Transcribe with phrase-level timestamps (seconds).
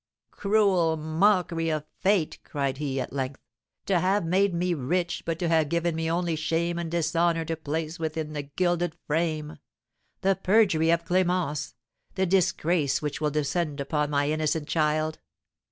[0.31, 3.39] "Cruel mockery of fate!" cried he, at length,
[3.85, 7.55] "to have made me rich, but to have given me only shame and dishonour to
[7.55, 9.59] place within the gilded frame:
[10.21, 11.75] the perjury of Clémence,
[12.15, 15.19] the disgrace which will descend upon my innocent child.